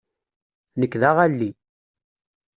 Nekk 0.79 0.93
d 1.01 1.03
aɣalli. 1.09 1.51